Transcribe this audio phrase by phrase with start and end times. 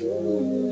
[0.00, 0.67] Hey,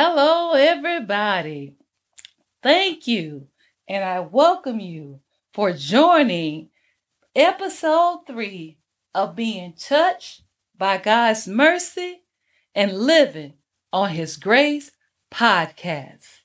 [0.00, 1.74] Hello, everybody.
[2.62, 3.48] Thank you.
[3.88, 5.18] And I welcome you
[5.52, 6.68] for joining
[7.34, 8.78] episode three
[9.12, 10.42] of Being Touched
[10.78, 12.22] by God's Mercy
[12.76, 13.54] and Living
[13.92, 14.92] on His Grace
[15.32, 16.42] podcast.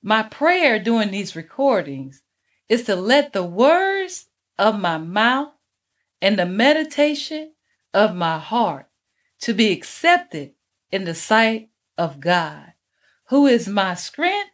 [0.00, 2.22] My prayer during these recordings
[2.68, 5.50] is to let the words of my mouth
[6.22, 7.54] and the meditation
[7.92, 8.86] of my heart
[9.40, 10.52] to be accepted
[10.92, 12.73] in the sight of God,
[13.28, 14.50] who is my strength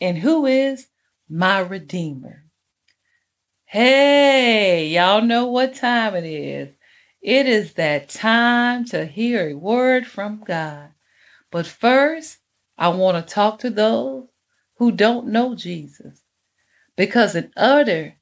[0.00, 0.88] and who is
[1.28, 2.44] my redeemer.
[3.64, 6.74] Hey, y'all know what time it is.
[7.22, 10.90] It is that time to hear a word from God.
[11.50, 12.38] But first,
[12.76, 14.26] I want to talk to those
[14.76, 16.22] who don't know Jesus.
[16.96, 18.14] Because in order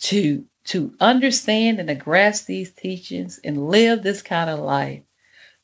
[0.00, 5.02] to, to understand and to grasp these teachings and live this kind of life,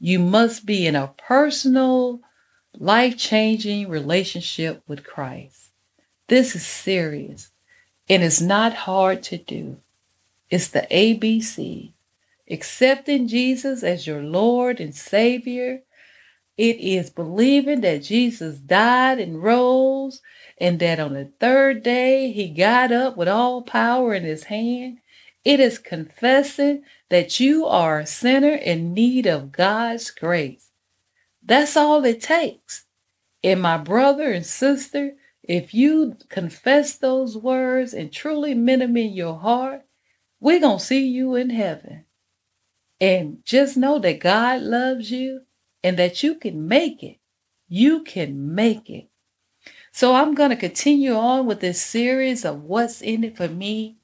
[0.01, 2.21] you must be in a personal,
[2.79, 5.71] life changing relationship with Christ.
[6.29, 7.51] This is serious
[8.09, 9.79] and it's not hard to do.
[10.51, 11.93] It's the ABC
[12.51, 15.83] accepting Jesus as your Lord and Savior.
[16.57, 20.21] It is believing that Jesus died and rose,
[20.61, 24.99] and that on the third day he got up with all power in his hand.
[25.45, 30.68] It is confessing that you are a sinner in need of God's grace.
[31.49, 32.85] That's all it takes.
[33.43, 39.13] And my brother and sister, if you confess those words and truly mean them in
[39.13, 39.83] your heart,
[40.41, 42.05] we're going to see you in heaven.
[43.01, 45.43] And just know that God loves you
[45.83, 47.19] and that you can make it.
[47.69, 49.09] You can make it.
[49.91, 53.99] So I'm going to continue on with this series of what's in it for me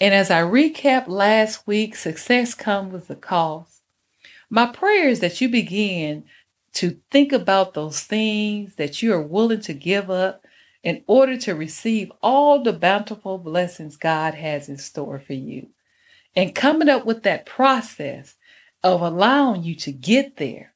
[0.00, 3.82] and as I recap last week, success comes with a cost.
[4.50, 6.24] My prayer is that you begin
[6.74, 10.44] to think about those things that you are willing to give up
[10.82, 15.68] in order to receive all the bountiful blessings God has in store for you.
[16.36, 18.34] And coming up with that process
[18.82, 20.74] of allowing you to get there.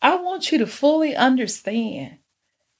[0.00, 2.18] I want you to fully understand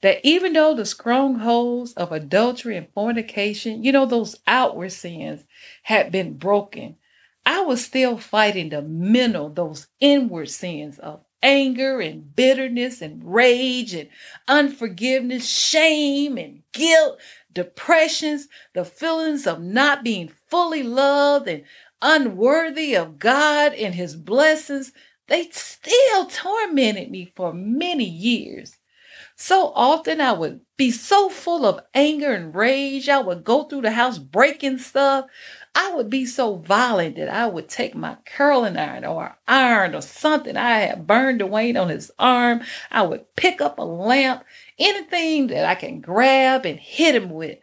[0.01, 5.43] that even though the strongholds of adultery and fornication, you know, those outward sins
[5.83, 6.97] had been broken,
[7.45, 13.93] I was still fighting the mental, those inward sins of anger and bitterness and rage
[13.93, 14.09] and
[14.47, 17.19] unforgiveness, shame and guilt,
[17.53, 21.63] depressions, the feelings of not being fully loved and
[22.01, 24.91] unworthy of God and his blessings.
[25.27, 28.77] They still tormented me for many years.
[29.35, 33.09] So often I would be so full of anger and rage.
[33.09, 35.25] I would go through the house breaking stuff.
[35.73, 40.01] I would be so violent that I would take my curling iron or iron or
[40.01, 42.61] something I had burned away on his arm.
[42.89, 44.45] I would pick up a lamp,
[44.79, 47.59] anything that I can grab and hit him with.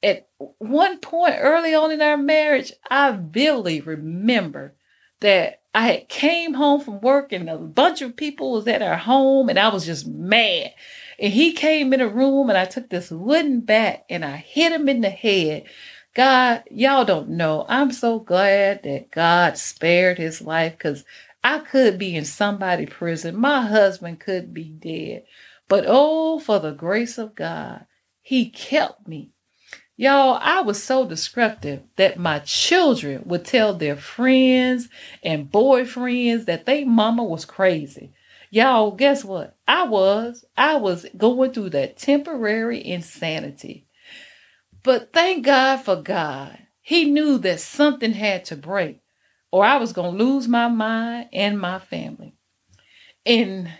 [0.00, 0.28] At
[0.58, 4.74] one point early on in our marriage, I vividly remember
[5.18, 8.96] that I had came home from work and a bunch of people was at our
[8.96, 10.72] home and I was just mad.
[11.18, 14.72] And he came in a room and I took this wooden bat and I hit
[14.72, 15.64] him in the head.
[16.14, 17.64] God, y'all don't know.
[17.68, 21.04] I'm so glad that God spared his life because
[21.42, 23.36] I could be in somebody prison.
[23.36, 25.24] My husband could be dead.
[25.68, 27.86] But oh, for the grace of God,
[28.22, 29.32] he kept me.
[29.96, 34.88] Y'all, I was so destructive that my children would tell their friends
[35.24, 38.12] and boyfriends that they mama was crazy.
[38.50, 39.56] Y'all, guess what?
[39.66, 40.44] I was.
[40.56, 43.86] I was going through that temporary insanity.
[44.82, 46.58] But thank God for God.
[46.80, 49.00] He knew that something had to break,
[49.52, 52.34] or I was going to lose my mind and my family.
[53.26, 53.70] In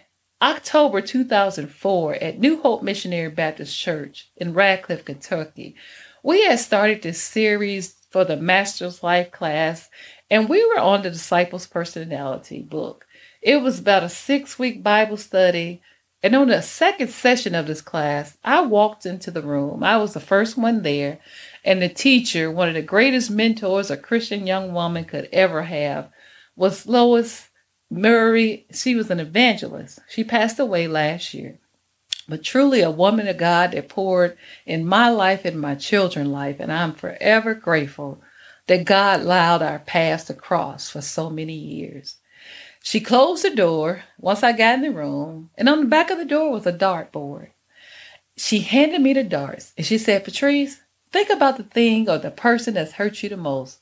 [0.43, 5.75] October 2004, at New Hope Missionary Baptist Church in Radcliff, Kentucky,
[6.23, 9.89] we had started this series for the Master's Life class,
[10.31, 13.07] and we were on the Disciples Personality book.
[13.41, 15.81] It was about a six week Bible study.
[16.23, 19.85] And on the second session of this class, I walked into the room.
[19.85, 21.21] I was the first one there.
[21.65, 26.11] And the teacher, one of the greatest mentors a Christian young woman could ever have,
[26.57, 27.51] was Lois
[27.89, 28.67] Murray.
[28.73, 30.01] She was an evangelist.
[30.09, 31.59] She passed away last year.
[32.29, 34.37] But truly a woman of God that poured
[34.67, 36.57] in my life and my children's life.
[36.59, 38.21] And I'm forever grateful
[38.67, 42.18] that God allowed our paths to cross for so many years.
[42.89, 46.17] She closed the door once I got in the room, and on the back of
[46.17, 47.51] the door was a dartboard.
[48.35, 50.81] She handed me the darts and she said, Patrice,
[51.13, 53.81] think about the thing or the person that's hurt you the most.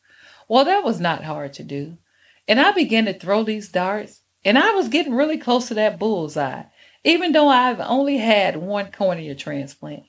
[0.48, 1.98] Well, that was not hard to do.
[2.48, 6.00] And I began to throw these darts, and I was getting really close to that
[6.00, 6.64] bullseye,
[7.04, 10.02] even though I've only had one cornea transplant.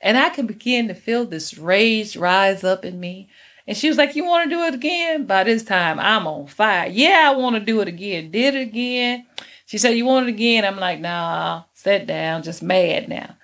[0.00, 3.28] And I can begin to feel this rage rise up in me.
[3.66, 5.26] And she was like, You want to do it again?
[5.26, 6.88] By this time, I'm on fire.
[6.88, 8.30] Yeah, I want to do it again.
[8.30, 9.26] Did it again.
[9.66, 10.64] She said, You want it again?
[10.64, 13.36] I'm like, Nah, sit down, just mad now.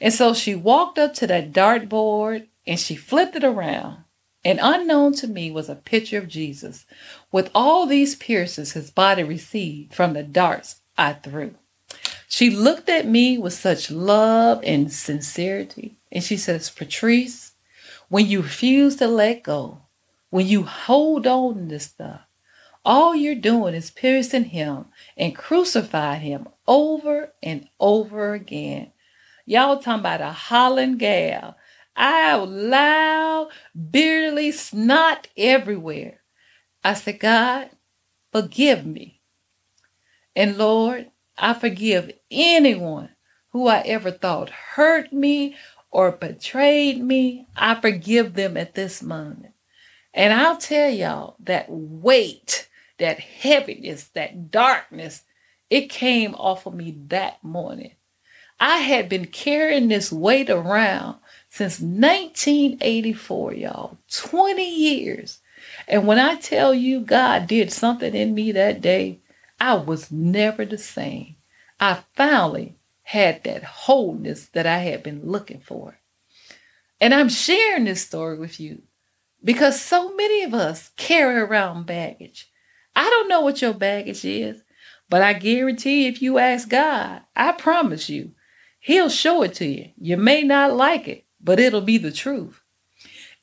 [0.00, 3.98] And so she walked up to that dartboard and she flipped it around.
[4.44, 6.86] And unknown to me was a picture of Jesus
[7.30, 11.54] with all these pierces his body received from the darts I threw.
[12.26, 17.49] She looked at me with such love and sincerity, and she says, Patrice,
[18.10, 19.82] when you refuse to let go,
[20.30, 22.22] when you hold on to stuff,
[22.84, 24.86] all you're doing is piercing him
[25.16, 28.92] and crucifying him over and over again.
[29.46, 31.56] Y'all talking about a Holland gal.
[31.96, 33.48] Out loud,
[33.90, 36.20] bitterly, snot everywhere.
[36.82, 37.70] I said, God,
[38.32, 39.20] forgive me.
[40.34, 43.10] And Lord, I forgive anyone
[43.50, 45.56] who I ever thought hurt me
[45.90, 49.54] or betrayed me, I forgive them at this moment.
[50.12, 55.22] And I'll tell y'all that weight, that heaviness, that darkness,
[55.68, 57.92] it came off of me that morning.
[58.58, 61.16] I had been carrying this weight around
[61.48, 65.38] since 1984, y'all, 20 years.
[65.88, 69.20] And when I tell you God did something in me that day,
[69.58, 71.36] I was never the same.
[71.78, 72.74] I finally
[73.10, 75.98] had that wholeness that I had been looking for.
[77.00, 78.82] And I'm sharing this story with you
[79.42, 82.48] because so many of us carry around baggage.
[82.94, 84.62] I don't know what your baggage is,
[85.08, 88.30] but I guarantee if you ask God, I promise you,
[88.78, 89.90] He'll show it to you.
[90.00, 92.62] You may not like it, but it'll be the truth.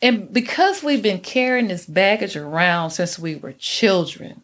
[0.02, 4.44] And because we've been carrying this baggage around since we were children,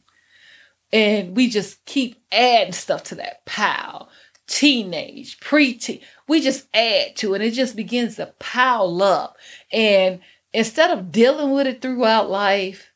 [0.92, 4.10] and we just keep adding stuff to that pile
[4.48, 6.01] teenage, preteen.
[6.28, 7.42] We just add to it.
[7.42, 9.38] It just begins to pile up.
[9.72, 10.19] And
[10.54, 12.92] instead of dealing with it throughout life,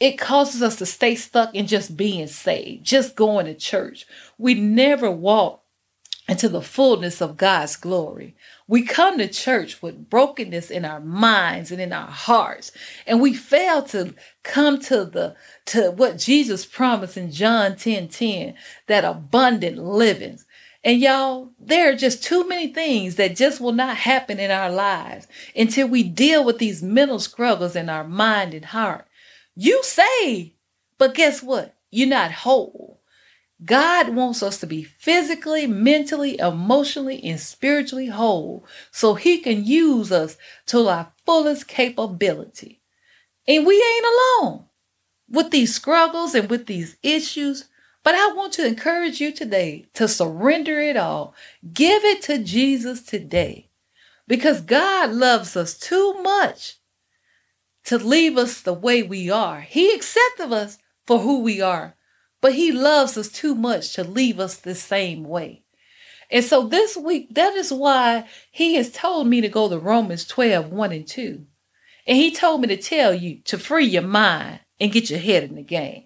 [0.00, 4.06] it causes us to stay stuck in just being saved, just going to church.
[4.38, 5.62] We never walk
[6.28, 8.36] into the fullness of God's glory.
[8.68, 12.70] We come to church with brokenness in our minds and in our hearts,
[13.06, 15.34] and we fail to come to the
[15.66, 18.54] to what Jesus promised in John 10 10,
[18.86, 20.38] that abundant living.
[20.84, 24.70] And y'all, there are just too many things that just will not happen in our
[24.70, 29.06] lives until we deal with these mental struggles in our mind and heart.
[29.56, 30.54] You say,
[30.96, 31.74] but guess what?
[31.90, 33.00] You're not whole.
[33.64, 40.12] God wants us to be physically, mentally, emotionally, and spiritually whole so he can use
[40.12, 42.80] us to our fullest capability.
[43.48, 44.66] And we ain't alone
[45.28, 47.68] with these struggles and with these issues.
[48.08, 51.34] But I want to encourage you today to surrender it all.
[51.74, 53.68] Give it to Jesus today
[54.26, 56.78] because God loves us too much
[57.84, 59.60] to leave us the way we are.
[59.60, 61.96] He accepted us for who we are,
[62.40, 65.64] but He loves us too much to leave us the same way.
[66.30, 70.24] And so this week, that is why He has told me to go to Romans
[70.24, 71.44] 12 1 and 2.
[72.06, 75.42] And He told me to tell you to free your mind and get your head
[75.42, 76.04] in the game.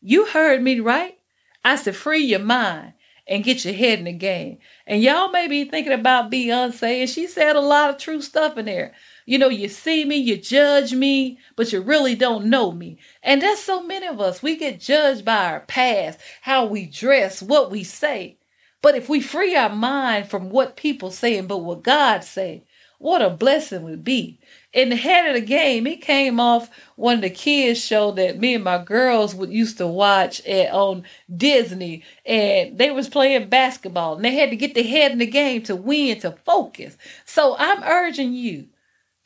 [0.00, 1.16] You heard me right.
[1.66, 2.92] I said, free your mind
[3.26, 4.58] and get your head in the game.
[4.86, 8.56] And y'all may be thinking about Beyonce, and she said a lot of true stuff
[8.56, 8.94] in there.
[9.24, 12.98] You know, you see me, you judge me, but you really don't know me.
[13.20, 14.44] And that's so many of us.
[14.44, 18.38] We get judged by our past, how we dress, what we say.
[18.80, 22.62] But if we free our mind from what people saying, but what God say,
[22.98, 24.38] what a blessing would be.
[24.76, 28.38] In the head of the game, it came off one of the kids show that
[28.38, 31.04] me and my girls would used to watch at, on
[31.34, 35.24] Disney, and they was playing basketball, and they had to get the head in the
[35.24, 36.98] game to win, to focus.
[37.24, 38.66] So I'm urging you,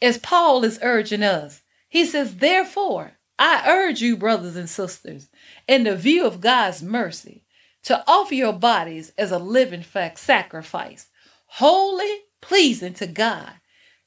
[0.00, 1.62] as Paul is urging us.
[1.88, 5.30] He says, therefore, I urge you, brothers and sisters,
[5.66, 7.42] in the view of God's mercy,
[7.82, 11.08] to offer your bodies as a living sacrifice,
[11.46, 13.54] holy, pleasing to God.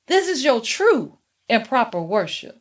[0.08, 1.18] This is your true
[1.54, 2.60] and proper worship.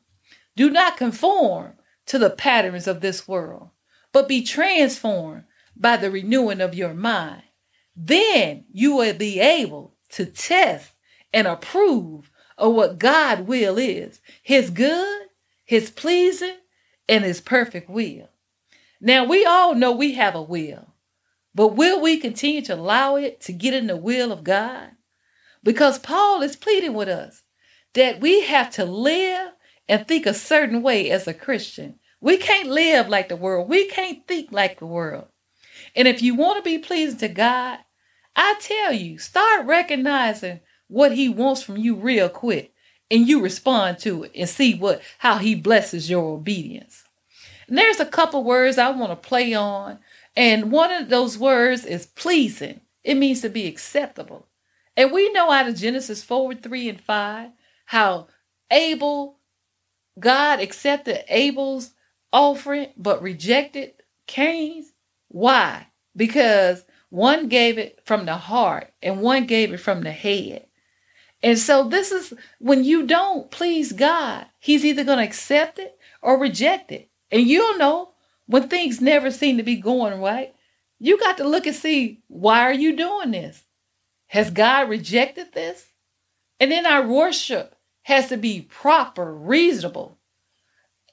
[0.55, 1.75] Do not conform
[2.07, 3.71] to the patterns of this world,
[4.13, 5.45] but be transformed
[5.75, 7.43] by the renewing of your mind.
[7.97, 10.93] Then you will be able to test
[11.33, 15.29] and approve of what God will is, his good,
[15.65, 16.57] his pleasing,
[17.09, 18.29] and his perfect will.
[19.01, 20.95] Now we all know we have a will,
[21.55, 24.91] but will we continue to allow it to get in the will of God?
[25.65, 27.43] Because Paul is pleading with us
[27.95, 29.53] that we have to live
[29.89, 31.99] and think a certain way as a Christian.
[32.21, 33.69] We can't live like the world.
[33.69, 35.27] We can't think like the world.
[35.95, 37.81] And if you want to be pleasing to God,
[38.37, 42.73] I tell you, start recognizing what he wants from you real quick
[43.11, 47.05] and you respond to it and see what how he blesses your obedience.
[47.69, 49.99] And there's a couple words I want to play on
[50.37, 52.81] and one of those words is pleasing.
[53.05, 54.47] It means to be acceptable.
[54.97, 57.51] And we know out of Genesis 4, 3, and 5
[57.93, 58.27] how
[58.71, 59.37] Abel,
[60.19, 61.93] God accepted Abel's
[62.33, 63.93] offering but rejected
[64.27, 64.95] Cain's.
[65.29, 65.89] Why?
[66.17, 70.69] Because one gave it from the heart and one gave it from the head.
[71.43, 75.99] And so this is when you don't please God, He's either going to accept it
[76.23, 77.11] or reject it.
[77.31, 78.13] And you'll know
[78.47, 80.55] when things never seem to be going right.
[80.99, 83.65] You got to look and see why are you doing this?
[84.29, 85.89] Has God rejected this?
[86.59, 87.72] And then our worship
[88.03, 90.19] has to be proper, reasonable,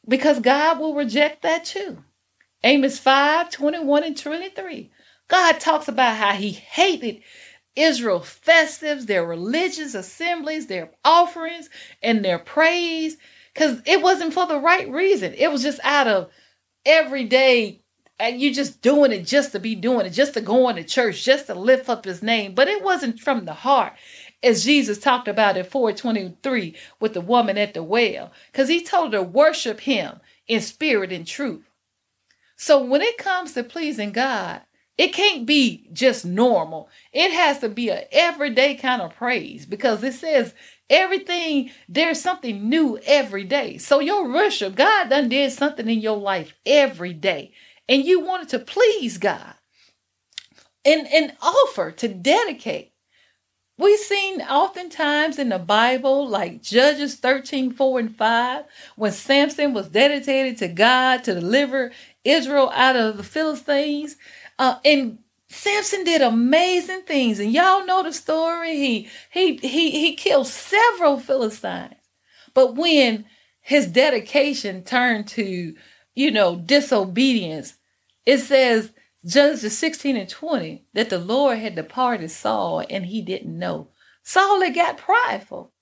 [0.07, 2.03] because God will reject that too.
[2.63, 4.91] Amos 5 21 and 23.
[5.27, 7.21] God talks about how he hated
[7.75, 11.69] Israel festives, their religious assemblies, their offerings,
[12.01, 13.17] and their praise,
[13.53, 15.33] because it wasn't for the right reason.
[15.35, 16.29] It was just out of
[16.85, 17.81] everyday,
[18.19, 21.23] and you just doing it just to be doing it, just to go into church,
[21.23, 22.53] just to lift up his name.
[22.53, 23.93] But it wasn't from the heart,
[24.41, 29.13] as Jesus talked about in 423 with the woman at the well, because he told
[29.13, 31.69] her to worship him in spirit and truth.
[32.55, 34.61] So when it comes to pleasing God,
[34.97, 36.89] it can't be just normal.
[37.13, 40.53] It has to be an everyday kind of praise because it says
[40.89, 43.77] everything, there's something new every day.
[43.77, 47.53] So your worship, God done did something in your life every day.
[47.87, 49.53] And you wanted to please God
[50.83, 52.91] and, and offer to dedicate.
[53.79, 58.65] We've seen oftentimes in the Bible, like Judges 13, 4 and 5,
[58.97, 61.93] when Samson was dedicated to God to deliver
[62.25, 64.17] Israel out of the Philistines.
[64.59, 68.75] Uh, and Samson did amazing things, and y'all know the story.
[68.75, 71.95] He he he he killed several Philistines,
[72.53, 73.25] but when
[73.61, 75.73] his dedication turned to
[76.15, 77.75] you know disobedience,
[78.25, 78.91] it says
[79.25, 83.89] Judges 16 and 20 that the Lord had departed Saul and he didn't know.
[84.23, 85.73] Saul had got prideful,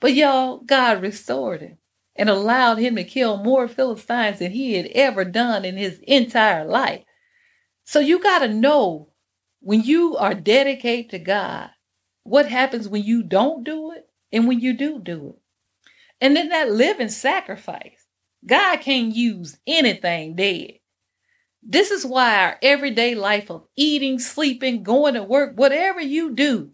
[0.00, 1.78] but y'all, God restored him
[2.16, 6.64] and allowed him to kill more Philistines than he had ever done in his entire
[6.64, 7.04] life.
[7.84, 9.10] So you got to know
[9.60, 11.70] when you are dedicated to God,
[12.24, 15.42] what happens when you don't do it and when you do do it.
[16.20, 18.06] And then that living sacrifice.
[18.46, 20.78] God can't use anything dead.
[21.62, 26.72] This is why our everyday life of eating, sleeping, going to work, whatever you do,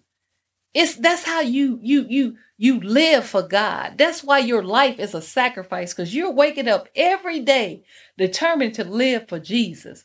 [0.75, 3.99] it's that's how you you you you live for God.
[3.99, 7.85] That's why your life is a sacrifice because you're waking up every day
[8.16, 10.04] determined to live for Jesus.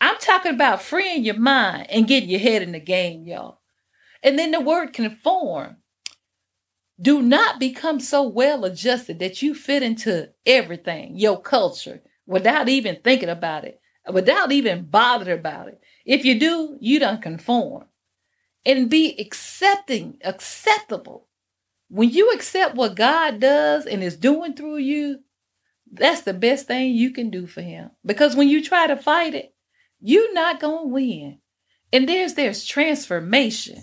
[0.00, 3.60] I'm talking about freeing your mind and getting your head in the game, y'all.
[4.22, 5.78] And then the word conform.
[7.00, 12.98] Do not become so well adjusted that you fit into everything, your culture, without even
[13.02, 13.80] thinking about it,
[14.10, 15.80] without even bothering about it.
[16.04, 17.84] If you do, you don't conform.
[18.64, 21.26] And be accepting, acceptable.
[21.88, 25.20] When you accept what God does and is doing through you,
[25.92, 27.90] that's the best thing you can do for him.
[28.04, 29.54] Because when you try to fight it,
[30.00, 31.38] you're not going to win.
[31.92, 33.82] And there's there's transformation.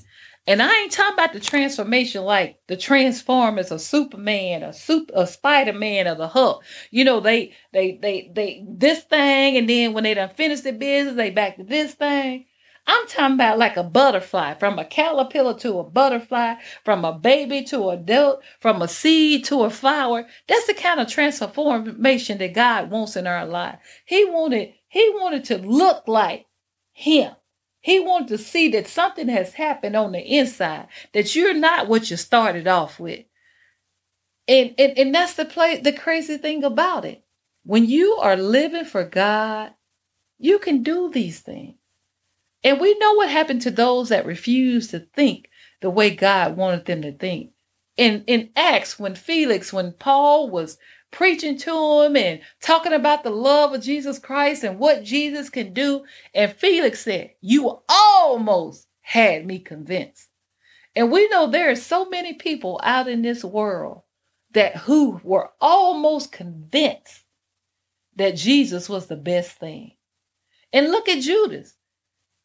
[0.49, 5.27] And I ain't talking about the transformation like the Transformers or Superman or Super or
[5.27, 6.63] Spider-Man or the Hulk.
[6.89, 10.71] You know, they they they they this thing and then when they done finish the
[10.71, 12.47] business, they back to this thing.
[12.87, 17.63] I'm talking about like a butterfly, from a caterpillar to a butterfly, from a baby
[17.65, 20.25] to adult, from a seed to a flower.
[20.47, 23.77] That's the kind of transformation that God wants in our life.
[24.03, 26.47] He wanted, he wanted to look like
[26.91, 27.33] him.
[27.81, 32.11] He wanted to see that something has happened on the inside, that you're not what
[32.11, 33.25] you started off with.
[34.47, 37.23] And, and, and that's the play, the crazy thing about it.
[37.63, 39.73] When you are living for God,
[40.39, 41.75] you can do these things.
[42.63, 45.49] And we know what happened to those that refused to think
[45.81, 47.51] the way God wanted them to think.
[47.95, 50.77] In in Acts, when Felix, when Paul was
[51.11, 55.73] preaching to him and talking about the love of Jesus Christ and what Jesus can
[55.73, 60.27] do, and Felix said, You almost had me convinced.
[60.95, 64.03] And we know there are so many people out in this world
[64.51, 67.23] that who were almost convinced
[68.15, 69.93] that Jesus was the best thing.
[70.73, 71.75] And look at Judas.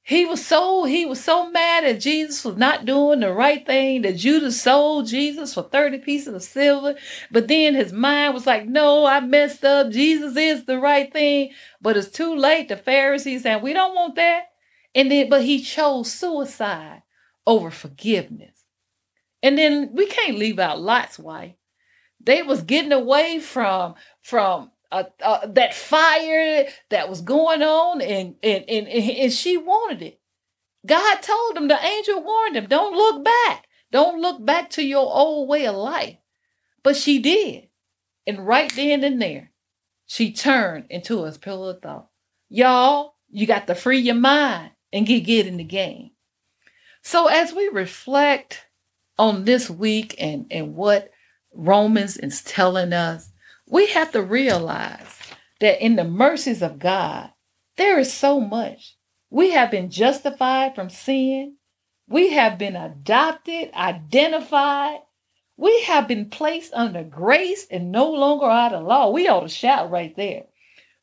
[0.06, 4.02] He was so he was so mad that Jesus was not doing the right thing
[4.02, 6.94] that Judas sold Jesus for 30 pieces of silver.
[7.30, 9.90] But then his mind was like, no, I messed up.
[9.90, 11.52] Jesus is the right thing.
[11.80, 12.68] But it's too late.
[12.68, 14.48] The Pharisees and we don't want that.
[14.94, 17.02] And then but he chose suicide
[17.46, 18.62] over forgiveness.
[19.42, 21.54] And then we can't leave out Lot's wife.
[22.22, 28.36] They was getting away from from uh, uh, that fire that was going on, and,
[28.42, 30.20] and and and she wanted it.
[30.86, 33.66] God told him, the angel warned him, don't look back.
[33.90, 36.16] Don't look back to your old way of life.
[36.82, 37.68] But she did.
[38.26, 39.52] And right then and there,
[40.06, 42.08] she turned into a pillar of thought.
[42.48, 46.10] Y'all, you got to free your mind and get, get in the game.
[47.02, 48.66] So as we reflect
[49.18, 51.10] on this week and, and what
[51.52, 53.30] Romans is telling us,
[53.74, 55.18] we have to realize
[55.58, 57.32] that in the mercies of God,
[57.76, 58.94] there is so much.
[59.30, 61.56] We have been justified from sin.
[62.08, 65.00] We have been adopted, identified.
[65.56, 69.10] We have been placed under grace and no longer out of law.
[69.10, 70.44] We ought to shout right there.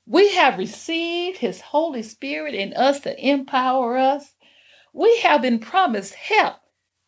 [0.06, 4.34] We have received his Holy Spirit in us to empower us.
[4.94, 6.56] We have been promised help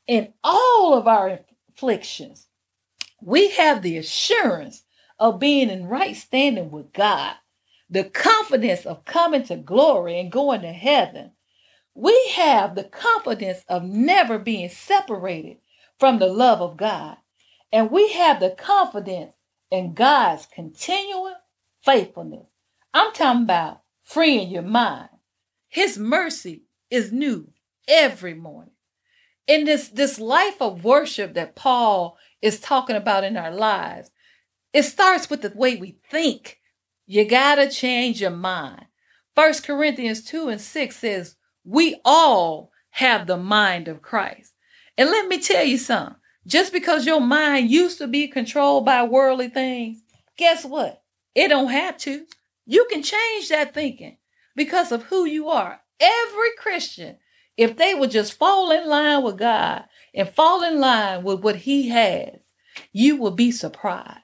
[0.08, 1.40] in all of our
[1.74, 2.48] afflictions.
[3.22, 4.83] We have the assurance
[5.24, 7.36] of being in right standing with God,
[7.90, 11.32] the confidence of coming to glory and going to heaven.
[11.96, 15.60] We have the confidence of never being separated
[15.98, 17.16] from the love of God.
[17.72, 19.32] And we have the confidence
[19.72, 21.36] in God's continual
[21.82, 22.48] faithfulness.
[22.94, 25.08] I'm talking about freeing your mind.
[25.70, 27.48] His mercy is new
[27.88, 28.74] every morning.
[29.48, 34.12] In this, this life of worship that Paul is talking about in our lives,
[34.74, 36.60] it starts with the way we think.
[37.06, 38.86] You got to change your mind.
[39.36, 44.54] First Corinthians 2 and 6 says, We all have the mind of Christ.
[44.98, 46.16] And let me tell you something.
[46.46, 50.02] Just because your mind used to be controlled by worldly things,
[50.38, 51.02] guess what?
[51.36, 52.26] It don't have to.
[52.66, 54.18] You can change that thinking
[54.56, 55.82] because of who you are.
[56.00, 57.18] Every Christian,
[57.58, 61.58] if they would just fall in line with God and fall in line with what
[61.58, 62.40] He has,
[62.92, 64.23] you will be surprised.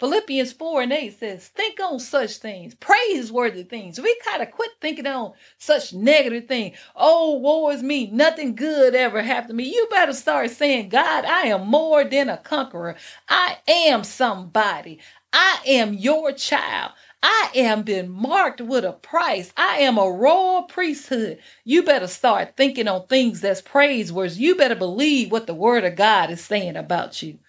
[0.00, 4.00] Philippians 4 and 8 says, Think on such things, praiseworthy things.
[4.00, 6.76] We gotta quit thinking on such negative things.
[6.96, 9.72] Oh, woe is me, nothing good ever happened to me.
[9.72, 12.96] You better start saying, God, I am more than a conqueror.
[13.28, 15.00] I am somebody.
[15.36, 16.92] I am your child.
[17.20, 19.52] I am been marked with a price.
[19.56, 21.40] I am a royal priesthood.
[21.64, 24.36] You better start thinking on things that's praiseworthy.
[24.36, 27.40] You better believe what the word of God is saying about you.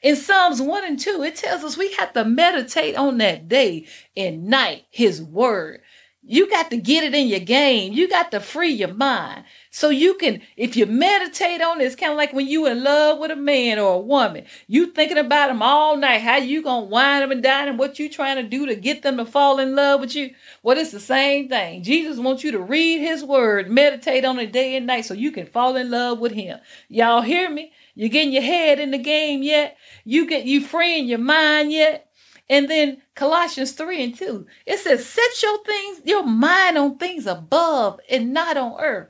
[0.00, 3.86] In Psalms 1 and 2, it tells us we have to meditate on that day
[4.16, 5.82] and night, his word.
[6.26, 7.92] You got to get it in your game.
[7.92, 9.44] You got to free your mind.
[9.70, 12.82] So you can, if you meditate on it, it's kind of like when you in
[12.82, 14.46] love with a man or a woman.
[14.66, 17.98] You thinking about them all night, how you gonna wind them and dine and what
[17.98, 20.30] you trying to do to get them to fall in love with you.
[20.62, 21.82] Well, it's the same thing.
[21.82, 25.30] Jesus wants you to read his word, meditate on it day and night so you
[25.30, 26.58] can fall in love with him.
[26.88, 27.72] Y'all hear me?
[27.94, 29.76] You getting your head in the game yet?
[30.04, 32.08] You get you freeing your mind yet?
[32.48, 37.26] And then Colossians 3 and 2, it says, set your things, your mind on things
[37.26, 39.08] above and not on earth.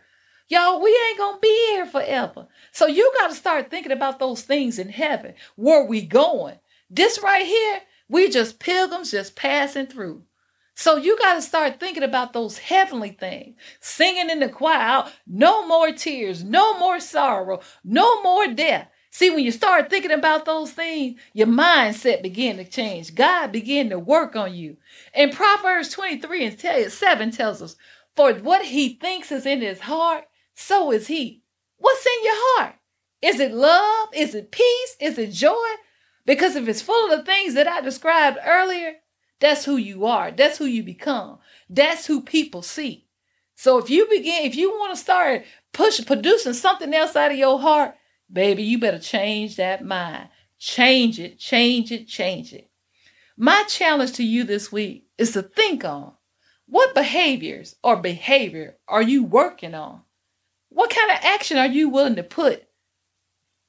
[0.48, 2.46] Y'all, we ain't gonna be here forever.
[2.72, 5.34] So you gotta start thinking about those things in heaven.
[5.56, 6.58] Where we going?
[6.90, 10.22] This right here, we just pilgrims just passing through.
[10.76, 13.56] So you got to start thinking about those heavenly things.
[13.80, 18.88] Singing in the choir, no more tears, no more sorrow, no more death.
[19.14, 23.14] See, when you start thinking about those things, your mindset begin to change.
[23.14, 24.76] God begin to work on you.
[25.14, 27.76] And Proverbs 23 and 7 tells us,
[28.16, 30.24] for what he thinks is in his heart,
[30.54, 31.44] so is he.
[31.76, 32.74] What's in your heart?
[33.22, 34.08] Is it love?
[34.12, 34.96] Is it peace?
[34.98, 35.54] Is it joy?
[36.26, 38.94] Because if it's full of the things that I described earlier,
[39.38, 40.32] that's who you are.
[40.32, 41.38] That's who you become.
[41.70, 43.06] That's who people see.
[43.54, 47.60] So if you begin, if you want to start producing something else out of your
[47.60, 47.94] heart,
[48.32, 50.28] baby, you better change that mind.
[50.58, 52.70] Change it, change it, change it.
[53.36, 56.12] My challenge to you this week is to think on
[56.66, 60.02] what behaviors or behavior are you working on?
[60.70, 62.64] What kind of action are you willing to put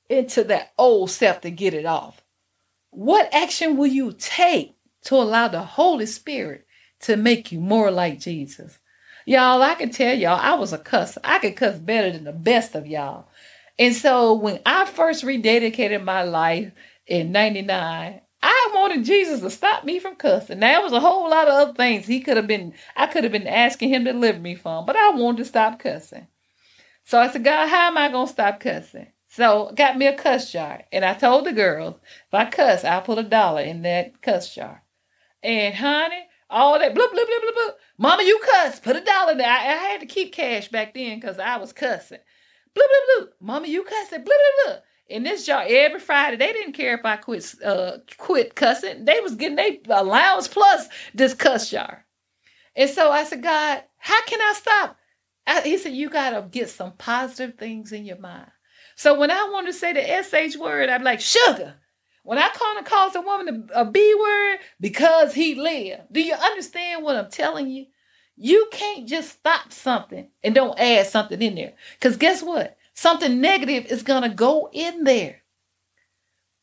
[0.09, 2.21] into that old self to get it off?
[2.91, 6.65] What action will you take to allow the Holy Spirit
[7.01, 8.79] to make you more like Jesus?
[9.25, 11.17] Y'all, I can tell y'all, I was a cuss.
[11.23, 13.27] I could cuss better than the best of y'all.
[13.77, 16.71] And so when I first rededicated my life
[17.07, 20.59] in 99, I wanted Jesus to stop me from cussing.
[20.59, 23.23] Now, there was a whole lot of other things he could have been, I could
[23.23, 26.27] have been asking him to deliver me from, but I wanted to stop cussing.
[27.03, 29.07] So I said, God, how am I going to stop cussing?
[29.27, 30.83] So got me a cuss jar.
[30.91, 31.95] And I told the girls,
[32.27, 34.83] if I cuss, I'll put a dollar in that cuss jar.
[35.43, 37.73] And honey, all that blah, blah, blah, blah, blah.
[37.97, 38.79] Mama, you cuss.
[38.79, 39.49] Put a dollar there.
[39.49, 42.19] I, I had to keep cash back then because I was cussing.
[42.75, 43.27] Blah, blah, blah.
[43.39, 44.23] Mama, you cussing.
[44.23, 44.81] Blah, blah, blah.
[45.07, 49.05] In this jar every Friday, they didn't care if I quit uh quit cussing.
[49.05, 52.05] They was getting their allowance plus this cuss jar.
[52.75, 54.97] And so I said, God, how can I stop?
[55.47, 58.51] I, he said, you got to get some positive things in your mind.
[58.95, 61.75] So when I want to say the SH word, I'm like, sugar.
[62.23, 66.01] When I call and calls a woman a B word because he live.
[66.11, 67.85] do you understand what I'm telling you?
[68.37, 71.73] You can't just stop something and don't add something in there.
[71.97, 72.77] Because guess what?
[72.93, 75.41] Something negative is going to go in there.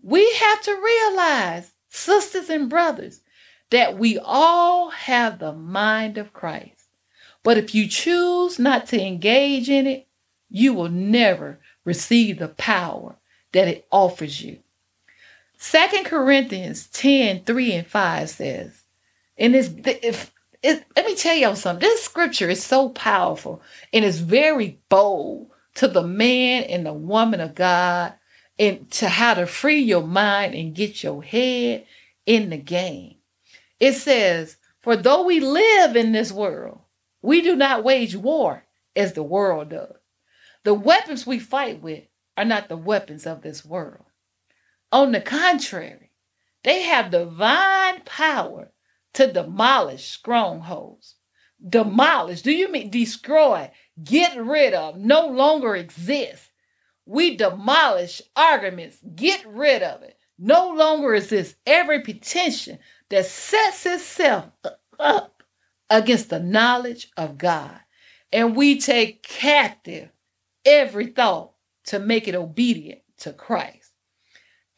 [0.03, 3.21] We have to realize, sisters and brothers,
[3.71, 6.89] that we all have the mind of Christ.
[7.43, 10.07] But if you choose not to engage in it,
[10.51, 13.17] you will never receive the power
[13.53, 14.59] that it offers you.
[15.57, 18.83] Second Corinthians 10 3 and 5 says,
[19.39, 20.32] and it's, if,
[20.63, 21.81] it, let me tell y'all something.
[21.81, 27.41] This scripture is so powerful and it's very bold to the man and the woman
[27.41, 28.15] of God
[28.59, 31.87] and to how to free your mind and get your head
[32.27, 33.17] in the game.
[33.81, 36.81] It says, For though we live in this world,
[37.23, 39.97] we do not wage war as the world does.
[40.65, 42.05] The weapons we fight with
[42.37, 44.05] are not the weapons of this world.
[44.93, 46.11] On the contrary,
[46.63, 48.72] they have divine power
[49.15, 51.17] to demolish strongholds.
[51.67, 53.71] Demolish, do you mean destroy,
[54.03, 56.51] get rid of, no longer exist?
[57.07, 60.19] We demolish arguments, get rid of it.
[60.39, 62.79] No longer exists every pretension
[63.11, 64.47] that sets itself
[64.99, 65.43] up
[65.89, 67.79] against the knowledge of God.
[68.33, 70.11] And we take captive
[70.65, 71.53] every thought
[71.85, 73.93] to make it obedient to Christ.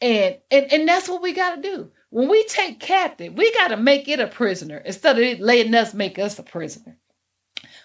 [0.01, 1.91] And and, and that's what we got to do.
[2.15, 5.93] When we take captive, we got to make it a prisoner instead of letting us
[5.93, 6.97] make us a prisoner.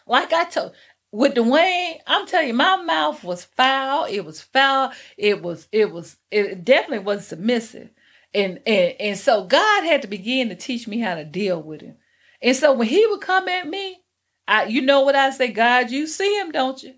[0.06, 0.70] Like I told
[1.10, 4.04] with Dwayne, I'm telling you, my mouth was foul.
[4.04, 4.92] It was foul.
[5.16, 7.90] It was, it was, it definitely wasn't submissive.
[8.32, 11.80] And and and so God had to begin to teach me how to deal with
[11.80, 11.96] him.
[12.40, 13.98] And so when he would come at me,
[14.46, 16.94] I you know what I say, God, you see him, don't you?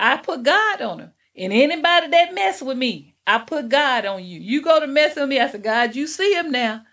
[0.00, 1.12] I put God on him.
[1.36, 4.40] And anybody that mess with me, I put God on you.
[4.40, 6.84] You go to mess with me, I said, God, you see him now.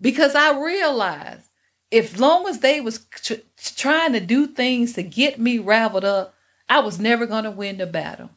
[0.00, 1.48] Because I realized
[1.90, 3.34] if long as they was tr-
[3.76, 6.34] trying to do things to get me raveled up,
[6.68, 8.30] I was never going to win the battle.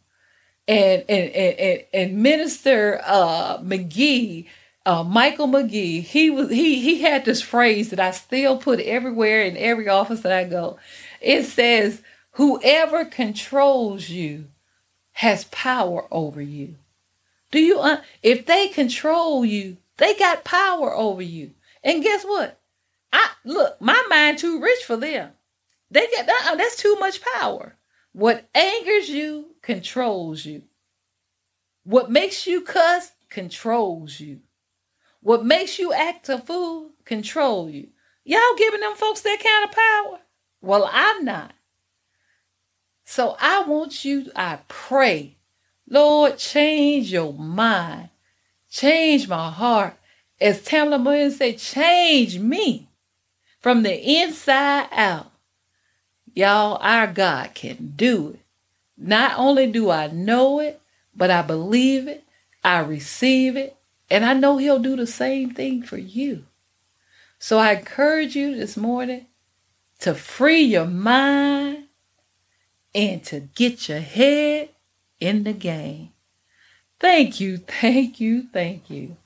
[0.67, 4.47] And and and and, and Minister uh, McGee
[4.85, 9.41] uh, Michael McGee, he was he he had this phrase that I still put everywhere
[9.41, 10.77] in every office that I go.
[11.21, 14.49] It says, "Whoever controls you
[15.13, 16.75] has power over you."
[17.55, 21.51] Do you uh, if they control you, they got power over you.
[21.85, 22.59] And guess what?
[23.13, 25.31] I look, my mind too rich for them.
[25.89, 26.49] They get that.
[26.51, 27.77] Uh, that's too much power.
[28.11, 30.63] What angers you controls you.
[31.85, 34.41] What makes you cuss controls you.
[35.21, 37.87] What makes you act a fool control you.
[38.25, 40.19] Y'all giving them folks that kind of power?
[40.59, 41.53] Well, I'm not.
[43.05, 45.34] So I want you, I pray,
[45.87, 48.09] Lord, change your mind,
[48.69, 49.95] change my heart.
[50.41, 52.89] As Tamela Mann said, change me
[53.61, 55.31] from the inside out.
[56.33, 58.39] Y'all, our God can do it.
[58.97, 60.81] Not only do I know it,
[61.15, 62.23] but I believe it,
[62.63, 63.77] I receive it,
[64.09, 66.45] and I know He'll do the same thing for you.
[67.39, 69.27] So I encourage you this morning
[69.99, 71.85] to free your mind
[72.93, 74.69] and to get your head
[75.19, 76.09] in the game.
[76.99, 79.17] Thank you, thank you, thank you.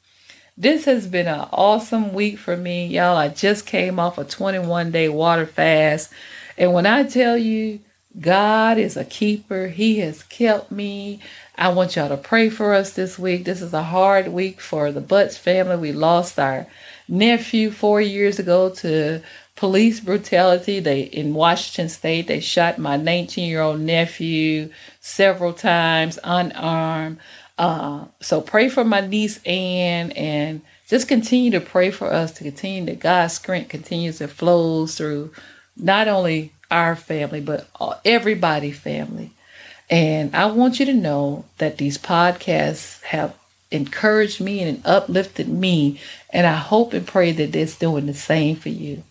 [0.58, 3.16] This has been an awesome week for me, y'all.
[3.16, 6.12] I just came off a 21 day water fast.
[6.58, 7.80] And when I tell you,
[8.20, 11.22] God is a keeper, He has kept me.
[11.56, 13.46] I want y'all to pray for us this week.
[13.46, 15.78] This is a hard week for the Butts family.
[15.78, 16.68] We lost our
[17.08, 19.22] nephew four years ago to
[19.60, 20.80] police brutality.
[20.80, 22.28] They in Washington State.
[22.28, 24.70] They shot my 19 year old nephew
[25.02, 27.18] several times unarmed.
[27.58, 32.46] Uh, so pray for my niece Ann and just continue to pray for us to
[32.46, 35.34] continue that God's strength continues to flow through
[35.76, 37.68] not only our family but
[38.06, 39.32] everybody family.
[39.90, 43.36] And I want you to know that these podcasts have
[43.72, 46.00] encouraged me and uplifted me.
[46.30, 49.04] And I hope and pray that it's doing the same for you.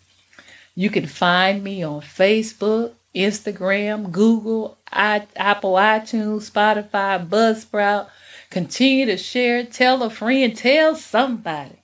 [0.79, 8.07] You can find me on Facebook, Instagram, Google, I, Apple iTunes, Spotify, Buzzsprout.
[8.49, 11.83] Continue to share, tell a friend, tell somebody.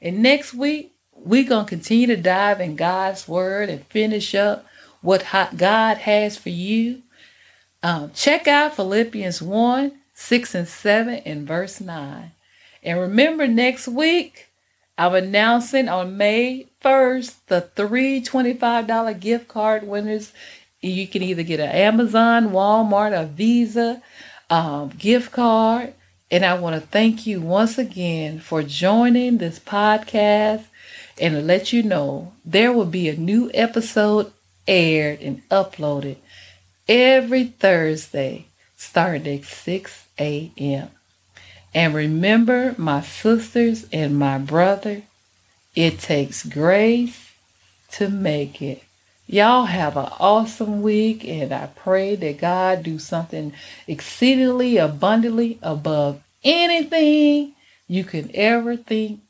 [0.00, 4.64] And next week, we're going to continue to dive in God's Word and finish up
[5.02, 7.02] what God has for you.
[7.82, 12.32] Um, check out Philippians 1 6 and 7 and verse 9.
[12.82, 14.51] And remember, next week,
[14.98, 20.32] I'm announcing on May 1st the three $25 gift card winners.
[20.80, 24.02] You can either get an Amazon, Walmart, or Visa
[24.50, 25.94] um, gift card.
[26.30, 30.64] And I want to thank you once again for joining this podcast
[31.20, 34.32] and let you know there will be a new episode
[34.66, 36.16] aired and uploaded
[36.88, 40.90] every Thursday starting at 6 a.m.
[41.74, 45.02] And remember, my sisters and my brother,
[45.74, 47.32] it takes grace
[47.92, 48.82] to make it.
[49.26, 53.54] Y'all have an awesome week, and I pray that God do something
[53.86, 57.54] exceedingly abundantly above anything
[57.88, 59.20] you can ever think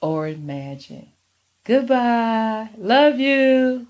[0.00, 1.08] or imagine.
[1.64, 2.70] Goodbye.
[2.76, 3.86] Love you.